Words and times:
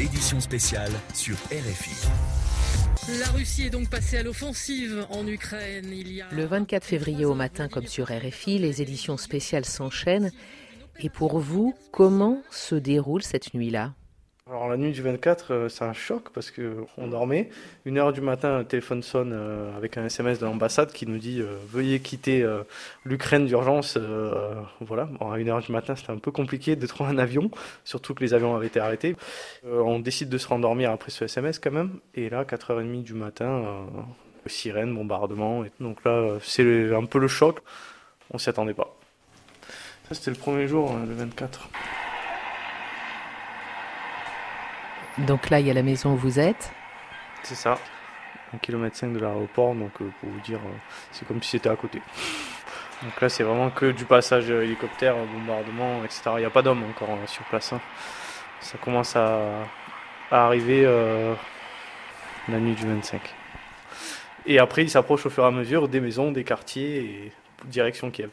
édition 0.00 0.40
spéciale 0.40 0.92
sur 1.12 1.36
RFI. 1.52 2.08
La 3.18 3.28
Russie 3.32 3.64
est 3.64 3.70
donc 3.70 3.90
passée 3.90 4.18
à 4.18 4.22
l'offensive 4.22 5.06
en 5.10 5.26
Ukraine. 5.26 5.92
Il 5.92 6.12
y 6.12 6.22
a... 6.22 6.26
Le 6.32 6.44
24 6.44 6.84
février 6.84 7.24
au 7.24 7.34
matin, 7.34 7.68
comme 7.68 7.86
sur 7.86 8.06
RFI, 8.06 8.58
les 8.58 8.80
éditions 8.80 9.16
spéciales 9.16 9.64
s'enchaînent. 9.64 10.32
Et 11.00 11.10
pour 11.10 11.38
vous, 11.38 11.74
comment 11.92 12.42
se 12.50 12.74
déroule 12.74 13.22
cette 13.22 13.52
nuit-là? 13.52 13.94
Alors 14.50 14.68
la 14.68 14.76
nuit 14.76 14.90
du 14.90 15.00
24, 15.00 15.52
euh, 15.52 15.68
c'est 15.68 15.84
un 15.84 15.92
choc 15.92 16.30
parce 16.34 16.50
que 16.50 16.78
on 16.98 17.06
dormait. 17.06 17.50
Une 17.84 17.98
heure 17.98 18.12
du 18.12 18.20
matin, 18.20 18.56
un 18.56 18.64
téléphone 18.64 19.00
sonne 19.02 19.32
euh, 19.32 19.76
avec 19.76 19.96
un 19.96 20.04
SMS 20.04 20.40
de 20.40 20.44
l'ambassade 20.44 20.90
qui 20.90 21.06
nous 21.06 21.18
dit 21.18 21.40
euh, 21.40 21.56
veuillez 21.68 22.00
quitter 22.00 22.44
l'Ukraine 23.04 23.46
d'urgence. 23.46 23.96
voilà. 24.80 25.04
Bon, 25.04 25.30
à 25.30 25.38
une 25.38 25.48
heure 25.48 25.60
du 25.60 25.70
matin, 25.70 25.94
c'était 25.94 26.10
un 26.10 26.18
peu 26.18 26.32
compliqué 26.32 26.74
de 26.74 26.86
trouver 26.86 27.10
un 27.10 27.18
avion, 27.18 27.50
surtout 27.84 28.14
que 28.14 28.24
les 28.24 28.34
avions 28.34 28.56
avaient 28.56 28.66
été 28.66 28.80
arrêtés. 28.80 29.14
on 29.64 30.00
décide 30.00 30.28
de 30.28 30.38
se 30.38 30.48
rendormir 30.48 30.90
après 30.90 31.10
ce 31.10 31.24
SMS 31.24 31.58
quand 31.58 31.70
même. 31.70 32.00
Et 32.14 32.28
là, 32.28 32.44
4h30 32.44 33.02
du 33.02 33.14
matin, 33.14 33.86
sirène, 34.46 34.94
bombardement. 34.94 35.64
Donc 35.78 36.04
là, 36.04 36.38
c'est 36.42 36.92
un 36.92 37.04
peu 37.04 37.18
le 37.18 37.28
choc. 37.28 37.58
On 38.32 38.38
s'y 38.38 38.48
attendait 38.48 38.74
pas. 38.74 38.96
Ça, 40.08 40.14
c'était 40.14 40.30
le 40.32 40.36
premier 40.36 40.66
jour, 40.66 40.90
hein, 40.90 41.04
le 41.06 41.14
24. 41.14 41.68
Donc 45.18 45.50
là, 45.50 45.60
il 45.60 45.66
y 45.66 45.70
a 45.70 45.74
la 45.74 45.82
maison 45.82 46.12
où 46.12 46.16
vous 46.16 46.38
êtes 46.38 46.70
C'est 47.42 47.54
ça. 47.54 47.78
Un 48.52 48.58
kilomètre 48.58 48.96
5 48.96 49.12
de 49.12 49.18
l'aéroport, 49.18 49.74
donc 49.74 49.92
euh, 50.00 50.10
pour 50.20 50.28
vous 50.28 50.40
dire, 50.40 50.58
euh, 50.58 50.76
c'est 51.12 51.26
comme 51.26 51.42
si 51.42 51.50
c'était 51.50 51.68
à 51.68 51.76
côté. 51.76 52.00
Donc 53.02 53.20
là, 53.20 53.28
c'est 53.28 53.44
vraiment 53.44 53.70
que 53.70 53.92
du 53.92 54.04
passage 54.04 54.50
hélicoptère, 54.50 55.14
bombardement, 55.16 56.04
etc. 56.04 56.22
Il 56.34 56.40
n'y 56.40 56.44
a 56.44 56.50
pas 56.50 56.62
d'hommes 56.62 56.82
encore 56.84 57.10
hein, 57.10 57.26
sur 57.26 57.44
place. 57.44 57.72
Hein. 57.72 57.80
Ça 58.60 58.76
commence 58.78 59.16
à, 59.16 59.64
arriver 60.30 60.82
euh, 60.84 61.34
la 62.48 62.58
nuit 62.58 62.74
du 62.74 62.86
25. 62.86 63.20
Et 64.46 64.58
après, 64.58 64.82
il 64.82 64.90
s'approche 64.90 65.26
au 65.26 65.30
fur 65.30 65.44
et 65.44 65.46
à 65.46 65.50
mesure 65.50 65.88
des 65.88 66.00
maisons, 66.00 66.30
des 66.30 66.44
quartiers 66.44 66.98
et 66.98 67.32
direction 67.66 68.10
Kiev. 68.10 68.30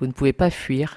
Vous 0.00 0.06
ne 0.06 0.12
pouvez 0.12 0.32
pas 0.32 0.50
fuir 0.50 0.96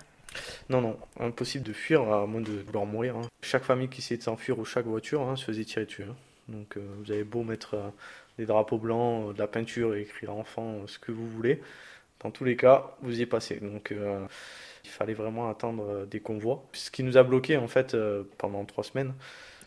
non, 0.70 0.82
non, 0.82 0.98
impossible 1.20 1.66
de 1.66 1.74
fuir 1.74 2.02
à 2.12 2.26
moins 2.26 2.42
de 2.42 2.52
vouloir 2.66 2.86
mourir. 2.86 3.16
Hein. 3.18 3.28
Chaque 3.42 3.64
famille 3.64 3.90
qui 3.90 4.00
essayait 4.00 4.18
de 4.18 4.24
s'enfuir 4.24 4.60
ou 4.60 4.66
chaque 4.66 4.86
voiture 4.86 5.22
hein, 5.22 5.36
se 5.36 5.46
faisait 5.46 5.66
tirer 5.66 5.86
dessus. 5.86 6.04
Hein. 6.04 6.16
Donc 6.48 6.78
euh, 6.78 6.82
vous 7.00 7.12
avez 7.12 7.24
beau 7.24 7.44
mettre 7.44 7.76
euh, 7.76 7.90
des 8.38 8.46
drapeaux 8.46 8.78
blancs, 8.78 9.30
euh, 9.30 9.34
de 9.34 9.40
la 9.40 9.48
peinture 9.48 9.96
et 9.96 10.02
écrire 10.02 10.34
enfant, 10.34 10.86
ce 10.88 11.00
que 11.00 11.12
vous 11.12 11.28
voulez. 11.28 11.62
Dans 12.24 12.32
tous 12.32 12.44
les 12.44 12.56
cas, 12.56 12.96
vous 13.02 13.22
y 13.22 13.26
passez. 13.26 13.60
Donc 13.60 13.94
il 14.84 14.90
fallait 14.90 15.14
vraiment 15.14 15.52
attendre 15.52 16.08
des 16.08 16.20
convois. 16.20 16.66
Ce 16.74 16.90
qui 16.90 17.04
nous 17.04 17.16
a 17.16 17.22
bloqué 17.22 17.58
en 17.58 17.68
fait 17.68 17.96
pendant 18.40 18.66
trois 18.66 18.84
semaines. 18.84 19.14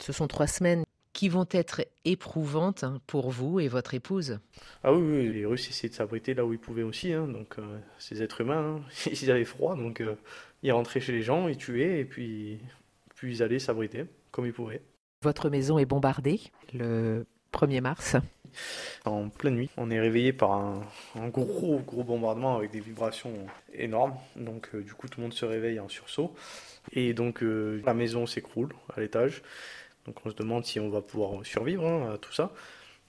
Ce 0.00 0.12
sont 0.12 0.26
trois 0.26 0.48
semaines 0.48 0.82
qui 1.12 1.28
vont 1.28 1.46
être 1.52 1.82
éprouvantes 2.04 2.84
pour 3.06 3.30
vous 3.30 3.60
et 3.60 3.68
votre 3.68 3.94
épouse. 3.94 4.40
Ah 4.82 4.92
oui, 4.92 5.32
les 5.32 5.46
Russes 5.46 5.68
essayaient 5.68 5.90
de 5.90 5.94
s'abriter 5.94 6.34
là 6.34 6.44
où 6.44 6.52
ils 6.52 6.58
pouvaient 6.58 6.82
aussi. 6.82 7.12
Donc 7.12 7.54
ces 8.00 8.20
êtres 8.20 8.40
humains, 8.40 8.80
ils 9.06 9.30
avaient 9.30 9.44
froid, 9.44 9.76
donc 9.76 10.02
ils 10.62 10.72
rentraient 10.72 11.00
chez 11.00 11.12
les 11.12 11.22
gens, 11.22 11.48
ils 11.48 11.56
tuaient 11.56 12.00
et 12.00 12.04
puis, 12.04 12.58
puis 13.14 13.36
ils 13.36 13.42
allaient 13.42 13.58
s'abriter 13.58 14.04
comme 14.30 14.46
ils 14.46 14.52
pouvaient. 14.52 14.82
Votre 15.22 15.50
maison 15.50 15.78
est 15.78 15.86
bombardée 15.86 16.40
le 16.72 17.26
1er 17.52 17.80
mars 17.80 18.16
En 19.04 19.28
pleine 19.28 19.54
nuit, 19.54 19.70
on 19.76 19.90
est 19.90 20.00
réveillé 20.00 20.32
par 20.32 20.52
un, 20.52 20.82
gros 21.28 21.78
gros 21.78 22.04
bombardement 22.04 22.56
avec 22.56 22.70
des 22.70 22.80
vibrations 22.80 23.32
énormes. 23.72 24.14
Donc 24.36 24.70
euh, 24.74 24.82
du 24.82 24.94
coup 24.94 25.08
tout 25.08 25.20
le 25.20 25.24
monde 25.24 25.34
se 25.34 25.44
réveille 25.44 25.80
en 25.80 25.88
sursaut. 25.88 26.34
Et 26.92 27.14
donc 27.14 27.42
euh, 27.42 27.82
la 27.84 27.94
maison 27.94 28.26
s'écroule 28.26 28.70
à 28.94 29.00
l'étage. 29.00 29.42
Donc 30.06 30.16
on 30.24 30.30
se 30.30 30.34
demande 30.34 30.64
si 30.64 30.80
on 30.80 30.88
va 30.88 31.02
pouvoir 31.02 31.44
survivre 31.44 31.86
hein, 31.86 32.14
à 32.14 32.18
tout 32.18 32.32
ça. 32.32 32.52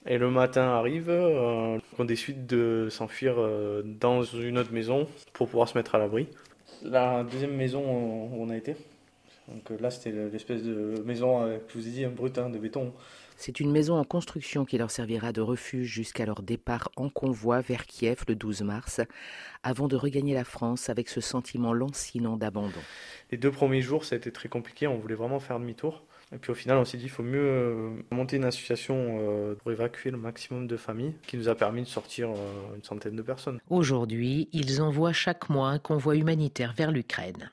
Et 0.04 0.18
le 0.18 0.30
matin 0.30 0.62
arrive, 0.62 1.10
euh, 1.10 1.78
on 1.98 2.04
décide 2.04 2.46
de 2.46 2.88
s'enfuir 2.90 3.36
dans 3.84 4.22
une 4.22 4.58
autre 4.58 4.72
maison 4.72 5.08
pour 5.32 5.48
pouvoir 5.48 5.68
se 5.68 5.78
mettre 5.78 5.94
à 5.94 5.98
l'abri 5.98 6.28
la 6.82 7.24
deuxième 7.24 7.54
maison 7.54 7.82
où 7.82 8.42
on 8.42 8.50
a 8.50 8.56
été. 8.56 8.76
Donc 9.48 9.70
euh, 9.70 9.76
là, 9.80 9.90
c'était 9.90 10.12
l'espèce 10.30 10.62
de 10.62 11.02
maison, 11.04 11.42
euh, 11.42 11.58
je 11.68 11.78
vous 11.78 11.88
ai 11.88 11.90
dit, 11.90 12.04
un 12.04 12.10
brut 12.10 12.34
de 12.34 12.58
béton. 12.58 12.92
C'est 13.36 13.58
une 13.60 13.72
maison 13.72 13.96
en 13.96 14.04
construction 14.04 14.64
qui 14.64 14.78
leur 14.78 14.90
servira 14.90 15.32
de 15.32 15.40
refuge 15.40 15.86
jusqu'à 15.86 16.26
leur 16.26 16.42
départ 16.42 16.90
en 16.96 17.08
convoi 17.08 17.60
vers 17.60 17.86
Kiev 17.86 18.24
le 18.28 18.36
12 18.36 18.62
mars, 18.62 19.00
avant 19.62 19.88
de 19.88 19.96
regagner 19.96 20.34
la 20.34 20.44
France 20.44 20.88
avec 20.88 21.08
ce 21.08 21.20
sentiment 21.20 21.72
lancinant 21.72 22.36
d'abandon. 22.36 22.80
Les 23.30 23.38
deux 23.38 23.50
premiers 23.50 23.82
jours, 23.82 24.04
ça 24.04 24.14
a 24.14 24.18
été 24.18 24.30
très 24.30 24.48
compliqué, 24.48 24.86
on 24.86 24.96
voulait 24.96 25.16
vraiment 25.16 25.40
faire 25.40 25.58
demi-tour. 25.58 26.04
Et 26.32 26.38
puis 26.38 26.50
au 26.50 26.54
final, 26.54 26.78
on 26.78 26.84
s'est 26.84 26.96
dit 26.96 27.04
qu'il 27.04 27.12
faut 27.12 27.22
mieux 27.22 27.44
euh, 27.44 27.90
monter 28.10 28.36
une 28.36 28.44
association 28.44 29.18
euh, 29.20 29.54
pour 29.54 29.70
évacuer 29.70 30.10
le 30.10 30.16
maximum 30.16 30.66
de 30.66 30.76
familles, 30.76 31.14
qui 31.26 31.36
nous 31.36 31.48
a 31.48 31.54
permis 31.54 31.82
de 31.82 31.88
sortir 31.88 32.30
euh, 32.30 32.74
une 32.74 32.82
centaine 32.82 33.16
de 33.16 33.22
personnes. 33.22 33.58
Aujourd'hui, 33.68 34.48
ils 34.52 34.80
envoient 34.80 35.12
chaque 35.12 35.50
mois 35.50 35.68
un 35.68 35.78
convoi 35.78 36.16
humanitaire 36.16 36.72
vers 36.76 36.90
l'Ukraine. 36.90 37.50